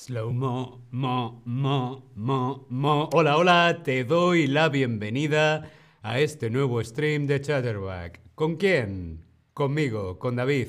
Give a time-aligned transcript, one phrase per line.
[0.00, 3.10] Slow mo, mo, mo, mo, mo.
[3.12, 5.70] Hola, hola, te doy la bienvenida
[6.00, 8.22] a este nuevo stream de Chatterback.
[8.34, 9.26] ¿Con quién?
[9.52, 10.68] Conmigo, con David.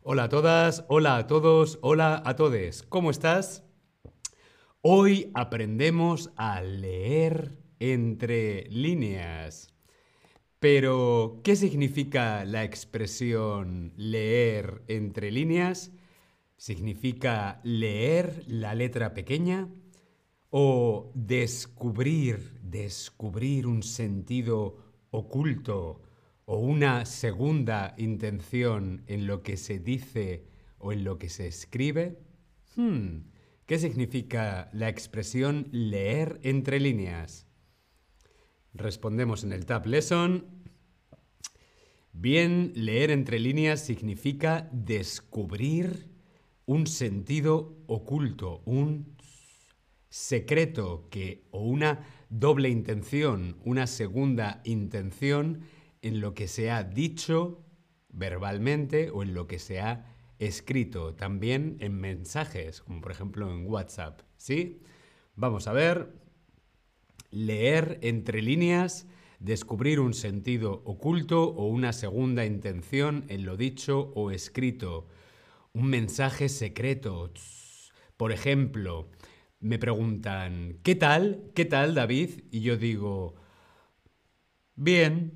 [0.00, 2.82] Hola a todas, hola a todos, hola a todes.
[2.82, 3.62] ¿Cómo estás?
[4.80, 9.68] Hoy aprendemos a leer entre líneas.
[10.60, 15.92] Pero, ¿qué significa la expresión leer entre líneas?
[16.62, 19.68] ¿Significa leer la letra pequeña?
[20.50, 24.76] ¿O descubrir, descubrir un sentido
[25.10, 26.02] oculto
[26.44, 30.46] o una segunda intención en lo que se dice
[30.78, 32.20] o en lo que se escribe?
[32.76, 33.22] Hmm,
[33.66, 37.48] ¿Qué significa la expresión leer entre líneas?
[38.72, 40.46] Respondemos en el Tab Lesson.
[42.12, 46.11] Bien, leer entre líneas significa descubrir
[46.66, 49.16] un sentido oculto, un
[50.08, 55.62] secreto que o una doble intención, una segunda intención
[56.02, 57.64] en lo que se ha dicho
[58.10, 60.06] verbalmente o en lo que se ha
[60.38, 64.82] escrito, también en mensajes, como por ejemplo en WhatsApp, ¿sí?
[65.34, 66.12] Vamos a ver,
[67.30, 69.06] leer entre líneas,
[69.38, 75.08] descubrir un sentido oculto o una segunda intención en lo dicho o escrito
[75.74, 77.32] un mensaje secreto.
[78.16, 79.08] Por ejemplo,
[79.60, 81.50] me preguntan, ¿qué tal?
[81.54, 82.30] ¿Qué tal, David?
[82.50, 83.34] Y yo digo,
[84.74, 85.32] bien,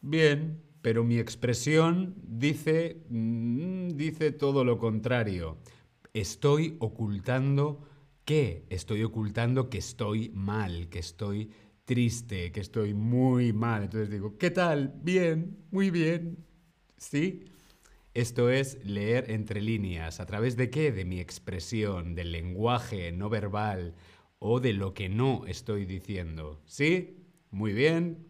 [0.00, 5.58] bien, pero mi expresión dice, mm, dice todo lo contrario.
[6.12, 7.82] Estoy ocultando
[8.24, 8.66] qué?
[8.70, 11.50] Estoy ocultando que estoy mal, que estoy
[11.84, 13.84] triste, que estoy muy mal.
[13.84, 14.94] Entonces digo, ¿qué tal?
[15.02, 16.38] Bien, muy bien.
[16.98, 17.44] ¿Sí?
[18.14, 20.20] Esto es leer entre líneas.
[20.20, 20.92] ¿A través de qué?
[20.92, 23.96] De mi expresión, del lenguaje no verbal
[24.38, 26.62] o de lo que no estoy diciendo.
[26.64, 27.26] ¿Sí?
[27.50, 28.28] Muy bien.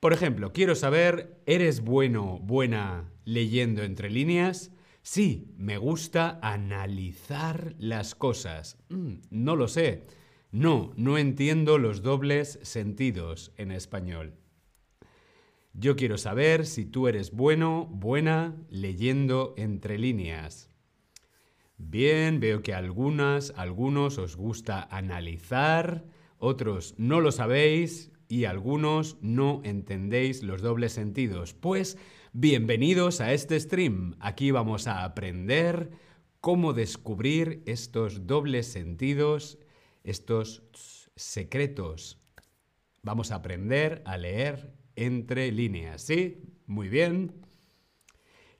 [0.00, 4.72] Por ejemplo, quiero saber, ¿eres bueno, buena leyendo entre líneas?
[5.02, 8.78] Sí, me gusta analizar las cosas.
[8.88, 10.08] Mm, no lo sé.
[10.50, 14.34] No, no entiendo los dobles sentidos en español.
[15.78, 20.70] Yo quiero saber si tú eres bueno, buena, leyendo entre líneas.
[21.76, 26.06] Bien, veo que algunas, algunos os gusta analizar,
[26.38, 31.52] otros no lo sabéis y algunos no entendéis los dobles sentidos.
[31.52, 31.98] Pues
[32.32, 34.16] bienvenidos a este stream.
[34.18, 35.90] Aquí vamos a aprender
[36.40, 39.58] cómo descubrir estos dobles sentidos,
[40.04, 40.62] estos
[41.16, 42.18] secretos.
[43.02, 46.02] Vamos a aprender a leer entre líneas.
[46.02, 46.42] ¿Sí?
[46.66, 47.32] Muy bien.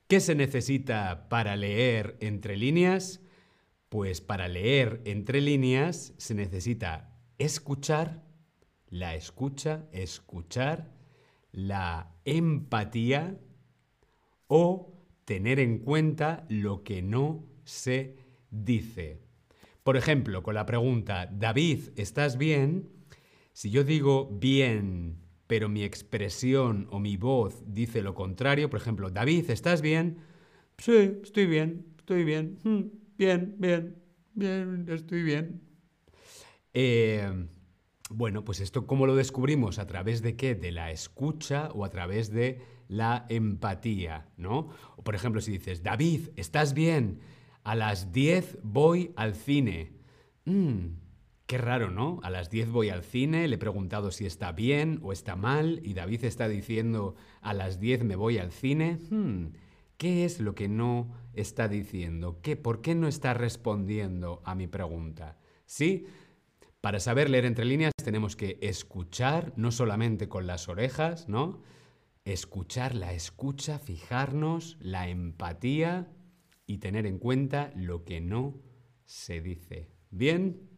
[0.07, 3.21] ¿Qué se necesita para leer entre líneas?
[3.89, 8.23] Pues para leer entre líneas se necesita escuchar,
[8.87, 10.93] la escucha, escuchar,
[11.51, 13.37] la empatía
[14.47, 14.93] o
[15.25, 18.15] tener en cuenta lo que no se
[18.49, 19.19] dice.
[19.83, 22.89] Por ejemplo, con la pregunta, David, ¿estás bien?
[23.53, 28.69] Si yo digo bien, pero mi expresión o mi voz dice lo contrario.
[28.69, 30.19] Por ejemplo, David, ¿estás bien?
[30.77, 32.59] Sí, estoy bien, estoy bien.
[32.63, 32.81] Mm,
[33.17, 33.95] bien, bien,
[34.33, 35.61] bien, estoy bien.
[36.73, 37.47] Eh,
[38.09, 39.79] bueno, pues esto cómo lo descubrimos?
[39.79, 40.55] ¿A través de qué?
[40.55, 44.69] De la escucha o a través de la empatía, ¿no?
[45.03, 47.19] Por ejemplo, si dices, David, ¿estás bien?
[47.63, 49.93] A las 10 voy al cine.
[50.45, 50.87] Mm,
[51.47, 52.19] Qué raro, ¿no?
[52.23, 55.79] A las 10 voy al cine, le he preguntado si está bien o está mal
[55.81, 58.99] y David está diciendo a las 10 me voy al cine.
[59.09, 59.53] Hmm,
[59.95, 62.41] ¿Qué es lo que no está diciendo?
[62.41, 65.37] ¿Qué, ¿Por qué no está respondiendo a mi pregunta?
[65.65, 66.05] ¿Sí?
[66.81, 71.63] Para saber leer entre líneas tenemos que escuchar, no solamente con las orejas, ¿no?
[72.25, 76.11] Escuchar la escucha, fijarnos, la empatía
[76.65, 78.59] y tener en cuenta lo que no
[79.05, 79.89] se dice.
[80.11, 80.76] ¿Bien?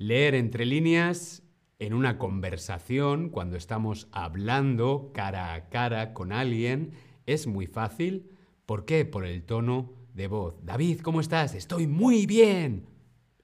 [0.00, 1.42] Leer entre líneas
[1.78, 6.92] en una conversación, cuando estamos hablando cara a cara con alguien,
[7.26, 8.30] es muy fácil.
[8.64, 9.04] ¿Por qué?
[9.04, 10.56] Por el tono de voz.
[10.64, 11.54] David, ¿cómo estás?
[11.54, 12.86] Estoy muy bien.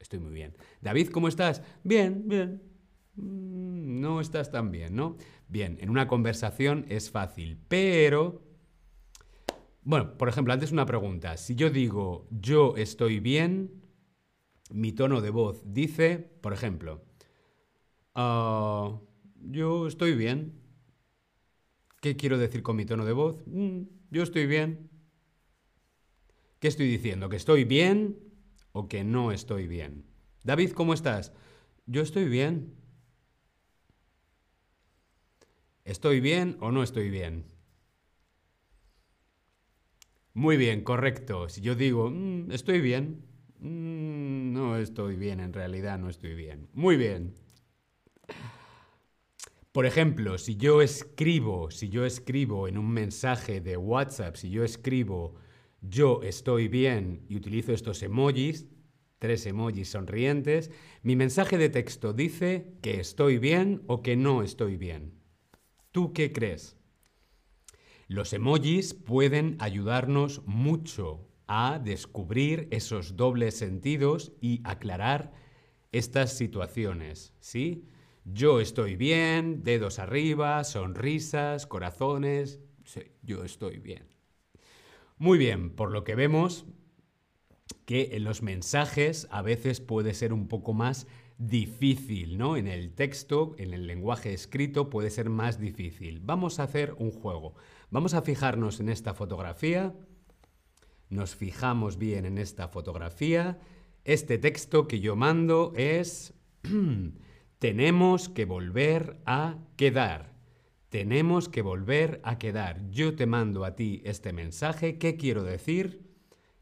[0.01, 0.57] Estoy muy bien.
[0.81, 1.61] David, ¿cómo estás?
[1.85, 2.63] Bien, bien.
[3.17, 5.19] Mm, no estás tan bien, ¿no?
[5.49, 8.41] Bien, en una conversación es fácil, pero...
[9.83, 11.37] Bueno, por ejemplo, antes una pregunta.
[11.37, 13.86] Si yo digo yo estoy bien,
[14.71, 17.03] mi tono de voz dice, por ejemplo,
[18.15, 19.01] ah,
[19.41, 20.61] yo estoy bien.
[22.01, 23.43] ¿Qué quiero decir con mi tono de voz?
[23.47, 24.91] Mm, yo estoy bien.
[26.61, 27.29] ¿Qué estoy diciendo?
[27.29, 28.19] ¿Que estoy bien
[28.73, 30.05] o que no estoy bien?
[30.45, 31.33] David, ¿cómo estás?
[31.87, 32.75] Yo estoy bien.
[35.85, 37.45] ¿Estoy bien o no estoy bien?
[40.35, 41.49] Muy bien, correcto.
[41.49, 43.25] Si yo digo, mm, estoy bien,
[43.61, 46.69] mm, no estoy bien, en realidad no estoy bien.
[46.73, 47.35] Muy bien.
[49.73, 54.65] Por ejemplo, si yo escribo, si yo escribo en un mensaje de WhatsApp, si yo
[54.65, 55.35] escribo
[55.83, 58.67] yo estoy bien y utilizo estos emojis,
[59.19, 60.71] tres emojis sonrientes,
[61.03, 65.13] mi mensaje de texto dice que estoy bien o que no estoy bien.
[65.93, 66.77] ¿Tú qué crees?
[68.09, 75.33] Los emojis pueden ayudarnos mucho a descubrir esos dobles sentidos y aclarar
[75.93, 77.89] estas situaciones, ¿sí?
[78.25, 84.09] Yo estoy bien, dedos arriba, sonrisas, corazones, sí, yo estoy bien.
[85.17, 86.67] Muy bien, por lo que vemos
[87.85, 91.07] que en los mensajes a veces puede ser un poco más
[91.39, 92.57] difícil, ¿no?
[92.57, 96.21] En el texto, en el lenguaje escrito puede ser más difícil.
[96.21, 97.55] Vamos a hacer un juego.
[97.91, 99.95] Vamos a fijarnos en esta fotografía.
[101.09, 103.59] Nos fijamos bien en esta fotografía.
[104.05, 106.35] Este texto que yo mando es
[107.59, 110.35] tenemos que volver a quedar.
[110.89, 112.91] Tenemos que volver a quedar.
[112.91, 114.99] Yo te mando a ti este mensaje.
[114.99, 116.07] ¿Qué quiero decir?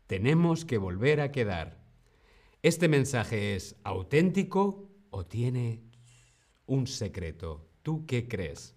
[0.07, 1.83] Tenemos que volver a quedar.
[2.63, 5.83] ¿Este mensaje es auténtico o tiene
[6.67, 7.69] un secreto?
[7.83, 8.75] ¿Tú qué crees?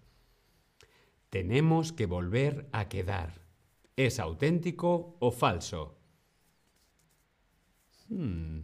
[1.30, 3.47] Tenemos que volver a quedar.
[3.98, 5.98] ¿Es auténtico o falso?
[8.08, 8.60] Hmm.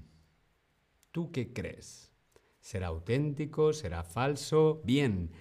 [1.12, 2.12] ¿Tú qué crees?
[2.60, 3.74] ¿Será auténtico?
[3.74, 4.84] ¿Será falso?
[4.86, 5.32] Bien,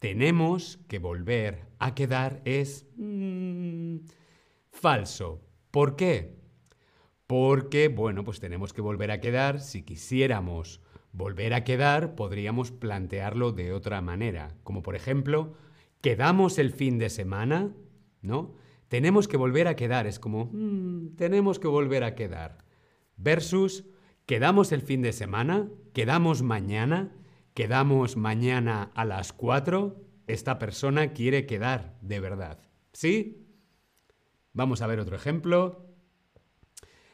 [0.00, 3.98] tenemos que volver a quedar es hmm,
[4.70, 5.42] falso.
[5.70, 6.38] ¿Por qué?
[7.26, 9.60] Porque, bueno, pues tenemos que volver a quedar.
[9.60, 10.80] Si quisiéramos
[11.12, 14.56] volver a quedar, podríamos plantearlo de otra manera.
[14.62, 15.52] Como por ejemplo,
[16.00, 17.74] quedamos el fin de semana,
[18.22, 18.63] ¿no?
[18.94, 20.06] Tenemos que volver a quedar.
[20.06, 22.58] Es como, mm, tenemos que volver a quedar.
[23.16, 23.86] Versus,
[24.24, 27.12] quedamos el fin de semana, quedamos mañana,
[27.54, 30.00] quedamos mañana a las 4.
[30.28, 32.60] Esta persona quiere quedar de verdad.
[32.92, 33.48] ¿Sí?
[34.52, 35.92] Vamos a ver otro ejemplo.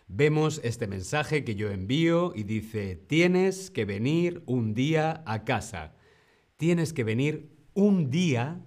[0.07, 5.95] Vemos este mensaje que yo envío y dice, tienes que venir un día a casa.
[6.59, 8.67] Tienes que venir un día,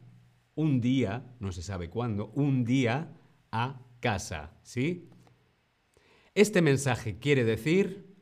[0.56, 3.14] un día, no se sabe cuándo, un día
[3.52, 5.10] a casa, ¿sí?
[6.36, 8.16] Este mensaje quiere decir,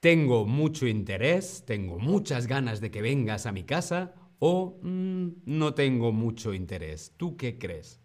[0.00, 5.74] tengo mucho interés, tengo muchas ganas de que vengas a mi casa o mm, no
[5.74, 7.14] tengo mucho interés.
[7.16, 8.00] ¿Tú qué crees?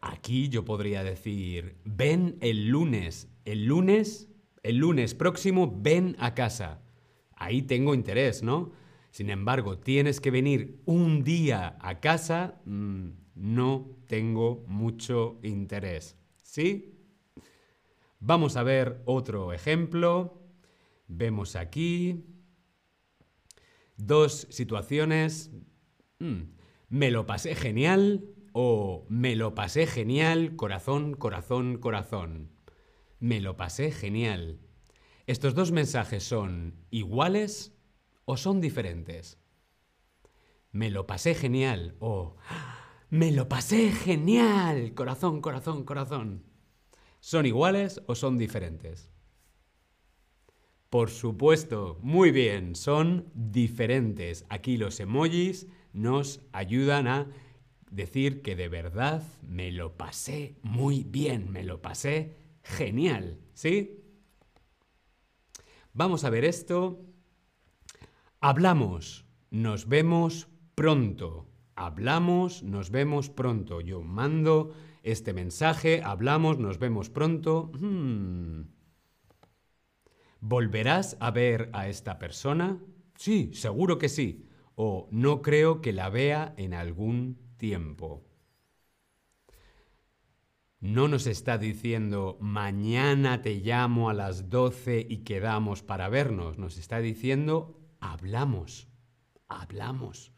[0.00, 4.28] Aquí yo podría decir, ven el lunes, el lunes,
[4.64, 6.82] el lunes próximo, ven a casa.
[7.36, 8.72] Ahí tengo interés, ¿no?
[9.10, 16.16] Sin embargo, tienes que venir un día a casa, mm, no tengo mucho interés.
[16.42, 16.94] ¿Sí?
[18.20, 20.42] Vamos a ver otro ejemplo.
[21.06, 22.24] Vemos aquí
[23.96, 25.50] dos situaciones.
[26.18, 26.42] Mm,
[26.88, 32.50] me lo pasé genial, o me lo pasé genial, corazón, corazón, corazón.
[33.20, 34.58] Me lo pasé genial.
[35.26, 37.77] ¿Estos dos mensajes son iguales
[38.28, 39.38] o son diferentes?
[40.70, 42.36] Me lo pasé genial o
[43.08, 46.42] me lo pasé genial, corazón, corazón, corazón.
[47.20, 49.10] ¿Son iguales o son diferentes?
[50.90, 54.44] Por supuesto, muy bien, son diferentes.
[54.50, 57.30] Aquí los emojis nos ayudan a
[57.90, 64.04] decir que de verdad me lo pasé muy bien, me lo pasé genial, ¿sí?
[65.94, 67.08] Vamos a ver esto.
[68.40, 71.48] Hablamos, nos vemos pronto.
[71.74, 73.80] Hablamos, nos vemos pronto.
[73.80, 77.72] Yo mando este mensaje, hablamos, nos vemos pronto.
[77.80, 78.62] Hmm.
[80.40, 82.78] ¿Volverás a ver a esta persona?
[83.16, 84.46] Sí, seguro que sí.
[84.76, 88.24] O no creo que la vea en algún tiempo.
[90.78, 96.56] No nos está diciendo mañana te llamo a las 12 y quedamos para vernos.
[96.56, 98.88] Nos está diciendo hablamos,
[99.48, 100.32] hablamos.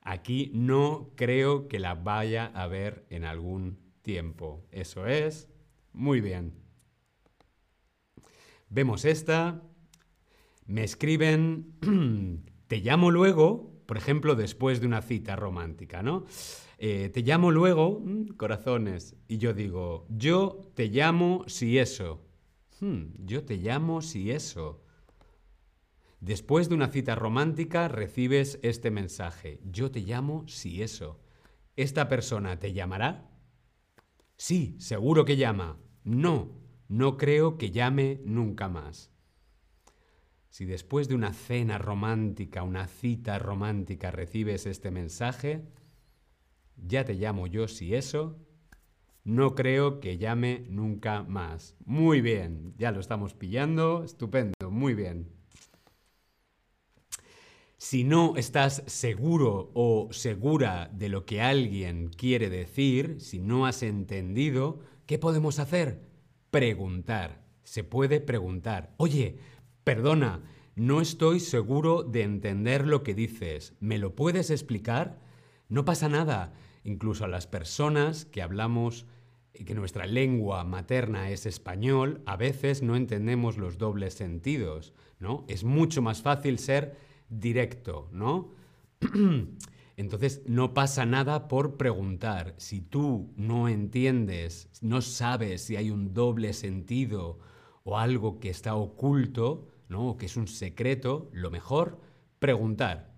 [0.00, 4.66] Aquí no creo que la vaya a ver en algún tiempo.
[4.70, 5.48] Eso es.
[5.92, 6.54] Muy bien.
[8.68, 9.62] Vemos esta.
[10.66, 11.74] Me escriben,
[12.66, 16.24] te llamo luego Por ejemplo, después de una cita romántica, ¿no?
[16.78, 22.24] Eh, te llamo luego, mm, corazones, y yo digo, yo te llamo si eso.
[22.80, 24.82] Hmm, yo te llamo si eso.
[26.22, 31.18] Después de una cita romántica recibes este mensaje, yo te llamo si eso.
[31.74, 33.28] ¿Esta persona te llamará?
[34.36, 35.80] Sí, seguro que llama.
[36.04, 39.10] No, no creo que llame nunca más.
[40.48, 45.64] Si después de una cena romántica, una cita romántica recibes este mensaje,
[46.76, 48.38] ya te llamo yo si eso,
[49.24, 51.74] no creo que llame nunca más.
[51.84, 55.41] Muy bien, ya lo estamos pillando, estupendo, muy bien.
[57.84, 63.82] Si no estás seguro o segura de lo que alguien quiere decir, si no has
[63.82, 66.00] entendido, ¿qué podemos hacer?
[66.52, 67.42] Preguntar.
[67.64, 68.94] Se puede preguntar.
[68.98, 69.38] Oye,
[69.82, 70.44] Perdona,
[70.76, 73.74] no estoy seguro de entender lo que dices.
[73.80, 75.18] ¿Me lo puedes explicar?
[75.68, 76.52] No pasa nada.
[76.84, 79.06] Incluso a las personas que hablamos
[79.52, 85.44] que nuestra lengua materna es español, a veces no entendemos los dobles sentidos, ¿no?
[85.48, 86.96] Es mucho más fácil ser
[87.40, 88.50] directo, ¿no?
[89.96, 92.54] Entonces no pasa nada por preguntar.
[92.56, 97.38] Si tú no entiendes, no sabes si hay un doble sentido
[97.84, 100.16] o algo que está oculto, ¿no?
[100.16, 102.00] que es un secreto, lo mejor,
[102.38, 103.14] preguntar.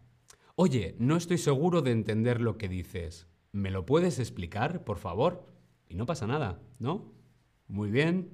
[0.57, 3.29] Oye, no estoy seguro de entender lo que dices.
[3.53, 5.47] ¿Me lo puedes explicar, por favor?
[5.89, 7.13] Y no pasa nada, ¿no?
[7.69, 8.31] Muy bien.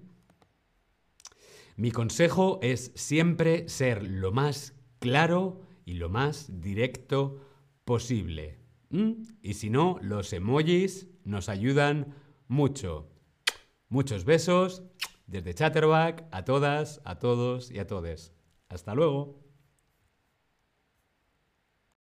[1.77, 7.41] Mi consejo es siempre ser lo más claro y lo más directo
[7.85, 8.59] posible.
[9.43, 12.15] Y si no, los emojis nos ayudan
[12.49, 13.09] mucho.
[13.89, 14.83] Muchos besos
[15.27, 18.33] desde Chatterback a todas, a todos y a todes.
[18.69, 19.39] Hasta luego.